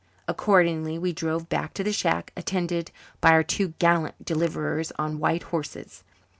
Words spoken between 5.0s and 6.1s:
white horses.